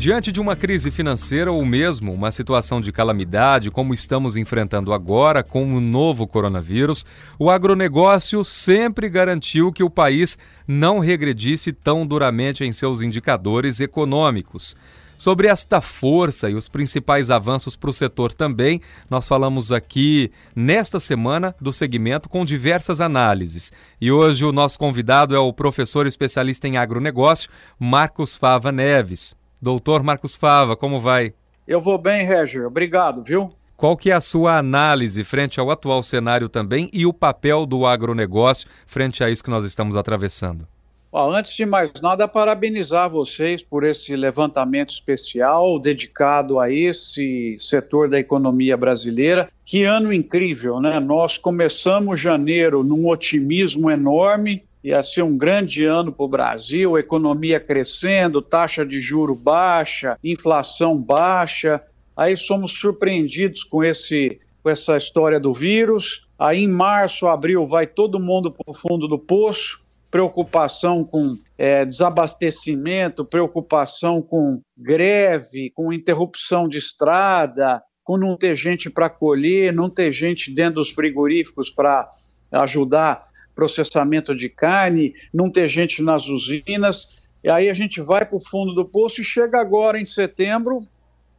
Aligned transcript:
Diante 0.00 0.32
de 0.32 0.40
uma 0.40 0.56
crise 0.56 0.90
financeira 0.90 1.52
ou 1.52 1.62
mesmo 1.62 2.10
uma 2.10 2.30
situação 2.30 2.80
de 2.80 2.90
calamidade, 2.90 3.70
como 3.70 3.92
estamos 3.92 4.34
enfrentando 4.34 4.94
agora 4.94 5.42
com 5.42 5.74
o 5.74 5.78
novo 5.78 6.26
coronavírus, 6.26 7.04
o 7.38 7.50
agronegócio 7.50 8.42
sempre 8.42 9.10
garantiu 9.10 9.70
que 9.70 9.82
o 9.82 9.90
país 9.90 10.38
não 10.66 11.00
regredisse 11.00 11.70
tão 11.70 12.06
duramente 12.06 12.64
em 12.64 12.72
seus 12.72 13.02
indicadores 13.02 13.78
econômicos. 13.78 14.74
Sobre 15.18 15.48
esta 15.48 15.82
força 15.82 16.48
e 16.48 16.54
os 16.54 16.66
principais 16.66 17.30
avanços 17.30 17.76
para 17.76 17.90
o 17.90 17.92
setor 17.92 18.32
também, 18.32 18.80
nós 19.10 19.28
falamos 19.28 19.70
aqui 19.70 20.32
nesta 20.56 20.98
semana 20.98 21.54
do 21.60 21.74
segmento 21.74 22.26
com 22.26 22.42
diversas 22.42 23.02
análises. 23.02 23.70
E 24.00 24.10
hoje 24.10 24.46
o 24.46 24.50
nosso 24.50 24.78
convidado 24.78 25.36
é 25.36 25.38
o 25.38 25.52
professor 25.52 26.06
especialista 26.06 26.66
em 26.66 26.78
agronegócio, 26.78 27.50
Marcos 27.78 28.34
Fava 28.34 28.72
Neves. 28.72 29.38
Doutor 29.60 30.02
Marcos 30.02 30.34
Fava, 30.34 30.74
como 30.74 31.00
vai? 31.00 31.34
Eu 31.66 31.80
vou 31.80 31.98
bem, 31.98 32.24
Reger. 32.26 32.66
Obrigado, 32.66 33.22
viu? 33.22 33.52
Qual 33.76 33.96
que 33.96 34.10
é 34.10 34.14
a 34.14 34.20
sua 34.20 34.58
análise 34.58 35.24
frente 35.24 35.60
ao 35.60 35.70
atual 35.70 36.02
cenário 36.02 36.48
também 36.48 36.90
e 36.92 37.06
o 37.06 37.12
papel 37.12 37.64
do 37.64 37.86
agronegócio 37.86 38.68
frente 38.86 39.24
a 39.24 39.30
isso 39.30 39.44
que 39.44 39.50
nós 39.50 39.64
estamos 39.64 39.96
atravessando? 39.96 40.66
antes 41.12 41.54
de 41.56 41.66
mais 41.66 41.90
nada, 42.00 42.28
parabenizar 42.28 43.10
vocês 43.10 43.62
por 43.62 43.82
esse 43.82 44.14
levantamento 44.14 44.90
especial 44.90 45.78
dedicado 45.78 46.60
a 46.60 46.70
esse 46.70 47.56
setor 47.58 48.08
da 48.08 48.18
economia 48.18 48.76
brasileira. 48.76 49.48
Que 49.64 49.84
ano 49.84 50.12
incrível, 50.12 50.80
né? 50.80 51.00
Nós 51.00 51.36
começamos 51.36 52.20
janeiro 52.20 52.84
num 52.84 53.08
otimismo 53.08 53.90
enorme, 53.90 54.62
ia 54.82 55.02
ser 55.02 55.22
um 55.22 55.36
grande 55.36 55.84
ano 55.84 56.12
para 56.12 56.24
o 56.24 56.28
Brasil, 56.28 56.98
economia 56.98 57.60
crescendo, 57.60 58.40
taxa 58.40 58.84
de 58.84 58.98
juro 58.98 59.34
baixa, 59.34 60.18
inflação 60.24 60.96
baixa. 60.96 61.82
Aí 62.16 62.36
somos 62.36 62.72
surpreendidos 62.72 63.62
com, 63.62 63.84
esse, 63.84 64.40
com 64.62 64.70
essa 64.70 64.96
história 64.96 65.38
do 65.38 65.52
vírus. 65.52 66.26
Aí 66.38 66.64
em 66.64 66.68
março, 66.68 67.28
abril, 67.28 67.66
vai 67.66 67.86
todo 67.86 68.18
mundo 68.18 68.50
para 68.50 68.70
o 68.70 68.74
fundo 68.74 69.06
do 69.06 69.18
poço. 69.18 69.80
Preocupação 70.10 71.04
com 71.04 71.38
é, 71.56 71.84
desabastecimento, 71.84 73.24
preocupação 73.24 74.20
com 74.20 74.60
greve, 74.76 75.70
com 75.70 75.92
interrupção 75.92 76.68
de 76.68 76.78
estrada, 76.78 77.80
com 78.02 78.16
não 78.16 78.36
ter 78.36 78.56
gente 78.56 78.90
para 78.90 79.08
colher, 79.08 79.72
não 79.72 79.88
ter 79.88 80.10
gente 80.10 80.52
dentro 80.52 80.76
dos 80.76 80.90
frigoríficos 80.90 81.70
para 81.70 82.08
ajudar 82.50 83.29
processamento 83.60 84.34
de 84.34 84.48
carne, 84.48 85.12
não 85.34 85.50
ter 85.50 85.68
gente 85.68 86.02
nas 86.02 86.28
usinas. 86.28 87.10
E 87.44 87.50
aí 87.50 87.68
a 87.68 87.74
gente 87.74 88.00
vai 88.00 88.24
para 88.24 88.38
o 88.38 88.40
fundo 88.40 88.72
do 88.72 88.86
poço 88.86 89.20
e 89.20 89.24
chega 89.24 89.60
agora 89.60 90.00
em 90.00 90.06
setembro, 90.06 90.82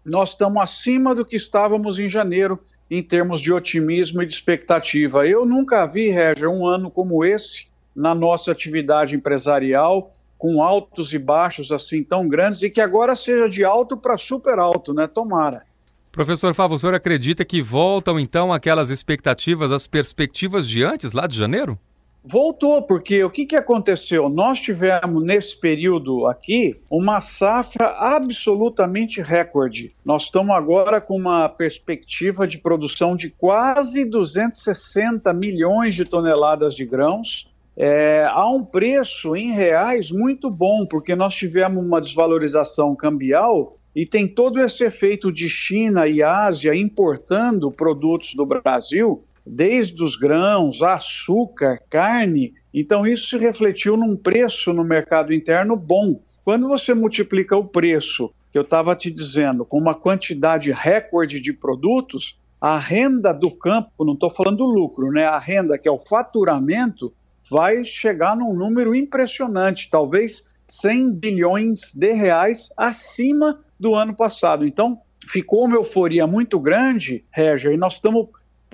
nós 0.06 0.30
estamos 0.30 0.62
acima 0.62 1.16
do 1.16 1.26
que 1.26 1.36
estávamos 1.36 1.98
em 1.98 2.08
janeiro 2.08 2.60
em 2.92 3.02
termos 3.02 3.42
de 3.42 3.52
otimismo 3.52 4.22
e 4.22 4.28
de 4.28 4.34
expectativa. 4.34 5.26
Eu 5.26 5.48
nunca 5.48 5.88
vi, 5.88 6.10
Reger, 6.10 6.48
um 6.48 6.68
ano 6.68 6.92
como 6.92 7.26
esse 7.26 7.68
na 7.96 8.14
nossa 8.14 8.52
atividade 8.52 9.16
empresarial, 9.16 10.12
com 10.38 10.62
altos 10.62 11.14
e 11.14 11.18
baixos 11.18 11.72
assim 11.72 12.04
tão 12.04 12.28
grandes 12.28 12.62
e 12.62 12.70
que 12.70 12.82
agora 12.82 13.16
seja 13.16 13.50
de 13.50 13.66
alto 13.66 13.98
para 13.98 14.16
super 14.16 14.60
alto, 14.60 14.94
né? 14.94 15.08
Tomara. 15.08 15.64
Professor 16.12 16.54
Fábio, 16.54 16.76
o 16.76 16.80
senhor 16.80 16.94
acredita 16.94 17.46
que 17.46 17.62
voltam 17.62 18.20
então 18.20 18.52
aquelas 18.52 18.90
expectativas, 18.90 19.72
as 19.72 19.88
perspectivas 19.88 20.68
de 20.68 20.84
antes, 20.84 21.14
lá 21.14 21.26
de 21.26 21.38
janeiro? 21.38 21.80
Voltou, 22.24 22.84
porque 22.84 23.24
o 23.24 23.32
que, 23.32 23.48
que 23.48 23.56
aconteceu? 23.56 24.30
Nós 24.30 24.60
tivemos 24.60 25.24
nesse 25.24 25.58
período 25.58 26.28
aqui 26.28 26.80
uma 26.88 27.20
safra 27.20 27.88
absolutamente 27.98 29.22
recorde. 29.22 29.92
Nós 30.06 30.24
estamos 30.24 30.56
agora 30.56 31.02
com 31.02 31.18
uma 31.18 31.50
perspectiva 31.50 32.48
de 32.48 32.60
produção 32.60 33.16
de 33.16 33.32
quase 33.32 34.06
260 34.06 35.34
milhões 35.34 35.96
de 35.96 36.06
toneladas 36.06 36.76
de 36.76 36.86
grãos. 36.86 37.50
É, 37.76 38.26
a 38.30 38.48
um 38.48 38.64
preço 38.64 39.36
em 39.36 39.52
reais 39.52 40.12
muito 40.12 40.52
bom, 40.52 40.86
porque 40.86 41.16
nós 41.16 41.34
tivemos 41.34 41.84
uma 41.84 42.00
desvalorização 42.00 42.96
cambial 42.96 43.78
e 43.96 44.06
tem 44.06 44.28
todo 44.28 44.60
esse 44.60 44.84
efeito 44.84 45.32
de 45.32 45.50
China 45.50 46.08
e 46.08 46.22
Ásia 46.22 46.76
importando 46.76 47.72
produtos 47.72 48.36
do 48.36 48.46
Brasil 48.46 49.24
desde 49.46 50.04
os 50.04 50.16
grãos, 50.16 50.82
açúcar, 50.82 51.80
carne. 51.90 52.54
Então, 52.74 53.06
isso 53.06 53.30
se 53.30 53.38
refletiu 53.38 53.98
num 53.98 54.16
preço 54.16 54.74
no 54.74 54.84
mercado 54.84 55.34
interno 55.34 55.76
bom. 55.76 56.22
Quando 56.44 56.68
você 56.68 56.94
multiplica 56.94 57.58
o 57.58 57.66
preço, 57.66 58.34
que 58.52 58.58
eu 58.58 58.64
estava 58.64 58.96
te 58.96 59.10
dizendo, 59.10 59.66
com 59.66 59.78
uma 59.78 59.96
quantidade 59.96 60.72
recorde 60.72 61.40
de 61.40 61.54
produtos, 61.54 62.40
a 62.60 62.78
renda 62.78 63.34
do 63.34 63.50
campo, 63.50 64.06
não 64.06 64.14
estou 64.14 64.30
falando 64.30 64.58
do 64.58 64.66
lucro, 64.66 65.12
né? 65.12 65.26
A 65.26 65.40
renda, 65.40 65.78
que 65.78 65.88
é 65.88 65.92
o 65.92 66.00
faturamento, 66.00 67.14
vai 67.50 67.84
chegar 67.84 68.36
num 68.36 68.54
número 68.54 68.96
impressionante, 68.96 69.90
talvez 69.90 70.50
100 70.68 71.14
bilhões 71.14 71.92
de 71.94 72.14
reais 72.14 72.70
acima 72.78 73.60
do 73.80 73.96
ano 73.96 74.16
passado. 74.16 74.66
Então, 74.66 75.02
ficou 75.28 75.66
uma 75.66 75.76
euforia 75.76 76.28
muito 76.28 76.60
grande, 76.60 77.26
Reger, 77.32 77.74
e 77.74 77.78
nós 77.78 77.94
estamos 77.94 78.28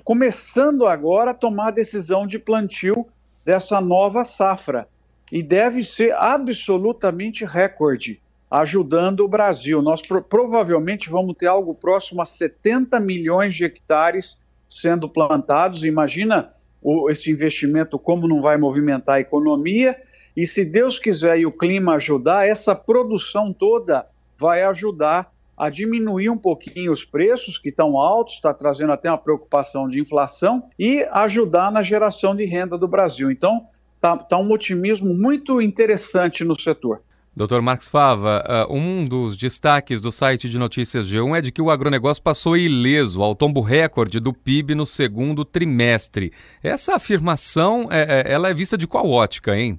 começando 0.08 0.86
agora 0.86 1.32
a 1.32 1.34
tomar 1.34 1.68
a 1.68 1.70
decisão 1.70 2.26
de 2.26 2.38
plantio 2.38 3.06
dessa 3.44 3.78
nova 3.78 4.24
safra. 4.24 4.88
E 5.30 5.42
deve 5.42 5.84
ser 5.84 6.14
absolutamente 6.14 7.44
recorde, 7.44 8.18
ajudando 8.50 9.20
o 9.20 9.28
Brasil. 9.28 9.82
Nós 9.82 10.00
pro 10.00 10.22
provavelmente 10.22 11.10
vamos 11.10 11.36
ter 11.36 11.46
algo 11.46 11.74
próximo 11.74 12.22
a 12.22 12.24
70 12.24 12.98
milhões 12.98 13.54
de 13.54 13.66
hectares 13.66 14.40
sendo 14.66 15.10
plantados. 15.10 15.84
Imagina 15.84 16.48
o, 16.80 17.10
esse 17.10 17.30
investimento, 17.30 17.98
como 17.98 18.26
não 18.26 18.40
vai 18.40 18.56
movimentar 18.56 19.16
a 19.16 19.20
economia. 19.20 19.94
E 20.34 20.46
se 20.46 20.64
Deus 20.64 20.98
quiser 20.98 21.38
e 21.38 21.44
o 21.44 21.52
clima 21.52 21.96
ajudar, 21.96 22.48
essa 22.48 22.74
produção 22.74 23.52
toda 23.52 24.06
vai 24.38 24.62
ajudar 24.62 25.30
a 25.58 25.68
diminuir 25.68 26.30
um 26.30 26.38
pouquinho 26.38 26.92
os 26.92 27.04
preços, 27.04 27.58
que 27.58 27.70
estão 27.70 27.98
altos, 27.98 28.34
está 28.34 28.54
trazendo 28.54 28.92
até 28.92 29.10
uma 29.10 29.18
preocupação 29.18 29.88
de 29.88 30.00
inflação, 30.00 30.62
e 30.78 31.06
ajudar 31.12 31.72
na 31.72 31.82
geração 31.82 32.34
de 32.34 32.44
renda 32.44 32.78
do 32.78 32.86
Brasil. 32.86 33.30
Então, 33.30 33.66
está 33.96 34.16
tá 34.16 34.38
um 34.38 34.50
otimismo 34.52 35.12
muito 35.12 35.60
interessante 35.60 36.44
no 36.44 36.58
setor. 36.58 37.02
Doutor 37.38 37.62
Marcos 37.62 37.86
Fava, 37.86 38.44
uh, 38.68 38.74
um 38.74 39.06
dos 39.06 39.36
destaques 39.36 40.00
do 40.00 40.10
site 40.10 40.48
de 40.48 40.58
notícias 40.58 41.08
G1 41.08 41.38
é 41.38 41.40
de 41.40 41.52
que 41.52 41.62
o 41.62 41.70
agronegócio 41.70 42.20
passou 42.20 42.56
ileso 42.56 43.22
ao 43.22 43.32
tombo 43.32 43.60
recorde 43.60 44.18
do 44.18 44.32
PIB 44.32 44.74
no 44.74 44.84
segundo 44.84 45.44
trimestre. 45.44 46.32
Essa 46.60 46.96
afirmação, 46.96 47.86
é, 47.92 48.22
é, 48.22 48.32
ela 48.32 48.48
é 48.48 48.54
vista 48.54 48.76
de 48.76 48.88
qual 48.88 49.08
ótica, 49.08 49.56
hein? 49.56 49.78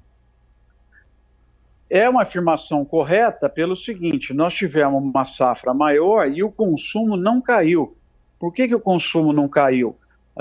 É 1.89 2.07
uma 2.07 2.21
afirmação 2.21 2.85
correta 2.85 3.49
pelo 3.49 3.75
seguinte: 3.75 4.33
nós 4.33 4.53
tivemos 4.53 5.03
uma 5.03 5.25
safra 5.25 5.73
maior 5.73 6.27
e 6.29 6.43
o 6.43 6.51
consumo 6.51 7.17
não 7.17 7.41
caiu. 7.41 7.97
Por 8.37 8.53
que, 8.53 8.67
que 8.67 8.75
o 8.75 8.79
consumo 8.79 9.33
não 9.33 9.49
caiu? 9.49 9.97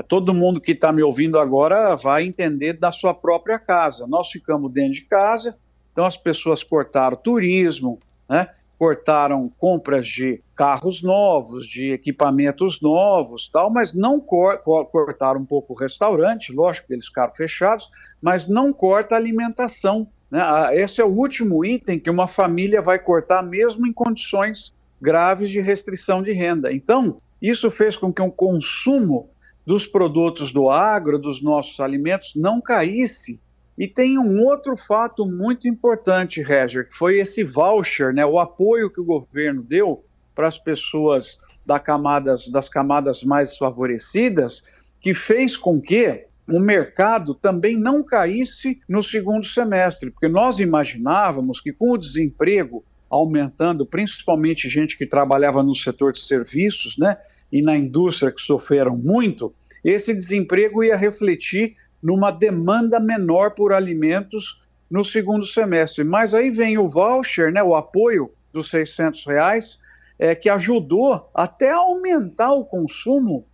Todo 0.07 0.35
mundo 0.35 0.61
que 0.61 0.73
está 0.73 0.93
me 0.93 1.03
ouvindo 1.03 1.39
agora 1.41 1.97
vai 1.97 2.25
entender 2.25 2.75
da 2.75 2.93
sua 2.93 3.13
própria 3.13 3.59
casa. 3.59 4.07
Nós 4.07 4.31
ficamos 4.31 4.73
dentro 4.73 4.93
de 4.93 5.03
casa, 5.03 5.59
então 5.91 6.05
as 6.05 6.17
pessoas 6.17 6.63
cortaram 6.63 7.17
turismo, 7.17 7.99
né? 8.29 8.49
cortaram 8.79 9.51
compras 9.59 10.07
de 10.07 10.41
carros 10.55 11.03
novos, 11.03 11.67
de 11.67 11.91
equipamentos 11.91 12.81
novos, 12.81 13.49
tal, 13.49 13.73
mas 13.73 13.93
não 13.93 14.21
cor 14.21 14.59
cortaram 14.59 15.41
um 15.41 15.45
pouco 15.45 15.73
o 15.73 15.77
restaurante, 15.77 16.53
lógico 16.53 16.87
que 16.87 16.93
eles 16.93 17.07
ficaram 17.07 17.33
fechados, 17.33 17.91
mas 18.23 18.47
não 18.47 18.73
corta 18.73 19.17
a 19.17 19.19
alimentação 19.19 20.07
né? 20.31 20.43
Esse 20.73 21.01
é 21.01 21.05
o 21.05 21.09
último 21.09 21.65
item 21.65 21.99
que 21.99 22.11
uma 22.11 22.29
família 22.29 22.83
vai 22.83 22.99
cortar, 22.99 23.43
mesmo 23.43 23.87
em 23.87 23.93
condições 23.93 24.75
graves 25.01 25.51
de 25.51 25.61
restrição 25.61 26.23
de 26.23 26.33
renda. 26.33 26.73
Então, 26.73 27.17
isso 27.41 27.71
fez 27.71 27.97
com 27.97 28.13
que 28.13 28.21
o 28.21 28.31
consumo 28.31 29.31
dos 29.65 29.87
produtos 29.87 30.53
do 30.53 30.71
agro, 30.71 31.19
dos 31.19 31.43
nossos 31.43 31.79
alimentos, 31.79 32.35
não 32.35 32.61
caísse. 32.61 33.41
E 33.77 33.87
tem 33.87 34.19
um 34.19 34.43
outro 34.43 34.77
fato 34.77 35.25
muito 35.25 35.69
importante, 35.69 36.43
Reger, 36.43 36.89
que 36.89 36.95
foi 36.97 37.21
esse 37.21 37.45
voucher, 37.45 38.13
né, 38.13 38.27
o 38.27 38.39
apoio 38.39 38.91
que 38.91 39.01
o 39.01 39.05
governo 39.05 39.63
deu 39.63 40.05
para 40.35 40.49
as 40.49 40.59
pessoas 40.59 41.39
da 41.65 41.79
camadas, 41.79 42.49
das 42.49 42.69
camadas 42.69 43.23
mais 43.23 43.57
favorecidas, 43.57 44.65
que 45.01 45.15
fez 45.15 45.57
com 45.57 45.81
que 45.81 46.28
o 46.49 46.59
mercado 46.59 47.35
também 47.35 47.77
não 47.77 48.03
caísse 48.03 48.81
no 48.89 49.03
segundo 49.03 49.47
semestre, 49.47 50.11
porque 50.11 50.29
nós 50.29 50.59
imaginávamos 50.59 51.61
que 51.61 51.73
com 51.73 51.93
o 51.93 51.99
desemprego 51.99 52.85
aumentando, 53.11 53.87
principalmente 53.87 54.69
gente 54.69 54.97
que 54.97 55.07
trabalhava 55.07 55.63
no 55.63 55.75
setor 55.75 56.13
de 56.13 56.21
serviços, 56.21 56.97
né, 56.99 57.17
e 57.51 57.63
na 57.63 57.77
indústria 57.77 58.33
que 58.33 58.41
sofreram 58.41 58.97
muito, 58.97 59.55
esse 59.85 60.15
desemprego 60.15 60.83
ia 60.83 60.97
refletir 60.97 61.77
numa 62.03 62.31
demanda 62.31 63.01
menor 63.01 63.55
por 63.55 63.73
alimentos 63.73 64.63
no 64.91 65.05
segundo 65.05 65.45
semestre. 65.45 66.05
Mas 66.05 66.35
aí 66.35 66.51
vem 66.51 66.79
o 66.79 66.89
voucher, 66.89 67.53
né, 67.53 67.63
o 67.63 67.75
apoio 67.75 68.31
dos 68.53 68.71
600 68.71 69.27
reais, 69.27 69.79
é, 70.19 70.35
que 70.35 70.51
ajudou 70.51 71.31
até 71.35 71.71
a 71.71 71.77
aumentar 71.77 72.53
o 72.53 72.65
consumo 72.65 73.47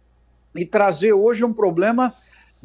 e 0.55 0.65
trazer 0.65 1.13
hoje 1.13 1.45
um 1.45 1.53
problema 1.53 2.15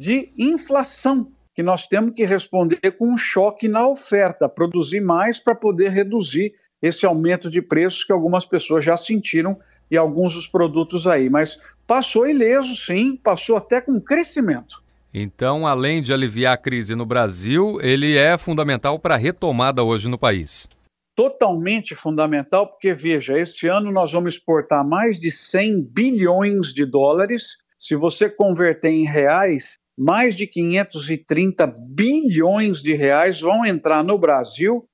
de 0.00 0.32
inflação, 0.38 1.30
que 1.54 1.62
nós 1.62 1.86
temos 1.86 2.14
que 2.14 2.24
responder 2.24 2.90
com 2.92 3.12
um 3.12 3.18
choque 3.18 3.68
na 3.68 3.86
oferta, 3.86 4.48
produzir 4.48 5.02
mais 5.02 5.38
para 5.38 5.54
poder 5.54 5.90
reduzir 5.90 6.54
esse 6.80 7.04
aumento 7.04 7.50
de 7.50 7.60
preços 7.60 8.02
que 8.02 8.10
algumas 8.10 8.46
pessoas 8.46 8.82
já 8.82 8.96
sentiram 8.96 9.58
e 9.90 9.98
alguns 9.98 10.32
dos 10.32 10.48
produtos 10.48 11.06
aí. 11.06 11.28
Mas 11.28 11.60
passou 11.86 12.26
ileso, 12.26 12.74
sim, 12.74 13.14
passou 13.14 13.58
até 13.58 13.78
com 13.78 14.00
crescimento. 14.00 14.82
Então, 15.12 15.66
além 15.66 16.00
de 16.00 16.14
aliviar 16.14 16.54
a 16.54 16.56
crise 16.56 16.94
no 16.94 17.04
Brasil, 17.04 17.78
ele 17.82 18.16
é 18.16 18.38
fundamental 18.38 18.98
para 18.98 19.16
a 19.16 19.18
retomada 19.18 19.84
hoje 19.84 20.08
no 20.08 20.16
país. 20.16 20.66
Totalmente 21.14 21.94
fundamental, 21.94 22.70
porque 22.70 22.94
veja, 22.94 23.38
esse 23.38 23.66
ano 23.66 23.92
nós 23.92 24.12
vamos 24.12 24.32
exportar 24.32 24.82
mais 24.82 25.20
de 25.20 25.30
100 25.30 25.82
bilhões 25.92 26.72
de 26.72 26.86
dólares. 26.86 27.58
Se 27.76 27.94
você 27.94 28.30
converter 28.30 28.88
em 28.88 29.04
reais, 29.04 29.74
mais 30.00 30.34
de 30.34 30.46
530 30.46 31.66
bilhões 31.66 32.80
de 32.80 32.94
reais 32.94 33.42
vão 33.42 33.66
entrar 33.66 34.02
no 34.02 34.16
Brasil 34.16 34.86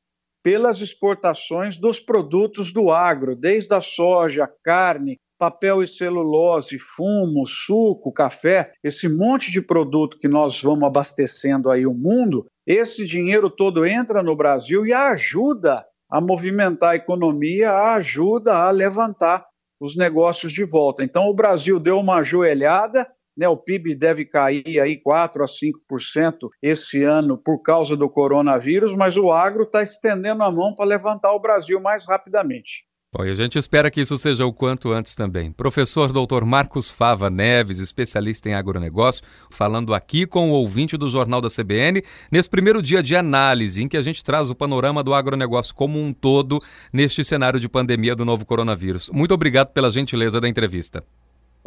pelas 0.42 0.80
exportações 0.80 1.78
dos 1.78 2.00
produtos 2.00 2.72
do 2.72 2.90
agro, 2.90 3.36
desde 3.36 3.72
a 3.72 3.80
soja, 3.80 4.50
carne, 4.64 5.16
papel 5.38 5.80
e 5.80 5.86
celulose, 5.86 6.76
fumo, 6.76 7.46
suco, 7.46 8.12
café, 8.12 8.72
esse 8.82 9.08
monte 9.08 9.52
de 9.52 9.62
produto 9.62 10.18
que 10.18 10.26
nós 10.26 10.60
vamos 10.60 10.82
abastecendo 10.82 11.70
aí 11.70 11.86
o 11.86 11.94
mundo, 11.94 12.46
esse 12.66 13.06
dinheiro 13.06 13.48
todo 13.48 13.86
entra 13.86 14.24
no 14.24 14.34
Brasil 14.34 14.84
e 14.84 14.92
ajuda 14.92 15.86
a 16.10 16.20
movimentar 16.20 16.90
a 16.90 16.96
economia, 16.96 17.72
ajuda 17.94 18.56
a 18.56 18.72
levantar 18.72 19.46
os 19.80 19.96
negócios 19.96 20.52
de 20.52 20.64
volta. 20.64 21.04
Então 21.04 21.28
o 21.28 21.34
Brasil 21.34 21.78
deu 21.78 21.98
uma 21.98 22.16
ajoelhada, 22.16 23.06
né, 23.36 23.48
o 23.48 23.56
PIB 23.56 23.94
deve 23.94 24.24
cair 24.24 24.80
aí 24.80 24.96
4 25.00 25.44
a 25.44 25.46
5% 25.46 26.48
esse 26.62 27.02
ano 27.02 27.36
por 27.36 27.62
causa 27.62 27.96
do 27.96 28.08
coronavírus, 28.08 28.94
mas 28.94 29.16
o 29.16 29.30
agro 29.30 29.64
está 29.64 29.82
estendendo 29.82 30.42
a 30.42 30.50
mão 30.50 30.74
para 30.74 30.86
levantar 30.86 31.32
o 31.32 31.40
Brasil 31.40 31.80
mais 31.80 32.06
rapidamente. 32.06 32.84
Bom, 33.16 33.24
e 33.24 33.30
a 33.30 33.34
gente 33.34 33.58
espera 33.58 33.90
que 33.90 34.00
isso 34.00 34.18
seja 34.18 34.44
o 34.44 34.52
quanto 34.52 34.92
antes 34.92 35.14
também. 35.14 35.50
Professor 35.50 36.12
Dr. 36.12 36.44
Marcos 36.44 36.90
Fava 36.90 37.30
Neves, 37.30 37.78
especialista 37.78 38.48
em 38.50 38.54
agronegócio, 38.54 39.24
falando 39.50 39.94
aqui 39.94 40.26
com 40.26 40.50
o 40.50 40.52
ouvinte 40.52 40.98
do 40.98 41.08
Jornal 41.08 41.40
da 41.40 41.48
CBN, 41.48 42.02
nesse 42.30 42.50
primeiro 42.50 42.82
dia 42.82 43.02
de 43.02 43.16
análise, 43.16 43.82
em 43.82 43.88
que 43.88 43.96
a 43.96 44.02
gente 44.02 44.22
traz 44.22 44.50
o 44.50 44.54
panorama 44.54 45.02
do 45.02 45.14
agronegócio 45.14 45.74
como 45.74 45.98
um 45.98 46.12
todo 46.12 46.60
neste 46.92 47.24
cenário 47.24 47.58
de 47.58 47.68
pandemia 47.68 48.14
do 48.14 48.24
novo 48.24 48.44
coronavírus. 48.44 49.08
Muito 49.10 49.32
obrigado 49.32 49.68
pela 49.68 49.90
gentileza 49.90 50.38
da 50.38 50.48
entrevista. 50.48 51.02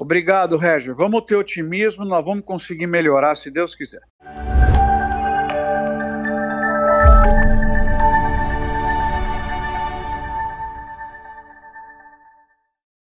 Obrigado, 0.02 0.56
Régio. 0.56 0.96
Vamos 0.96 1.26
ter 1.26 1.36
otimismo, 1.36 2.06
nós 2.06 2.24
vamos 2.24 2.46
conseguir 2.46 2.88
melhorar, 2.88 3.36
se 3.36 3.52
Deus 3.52 3.76
quiser. 3.76 4.00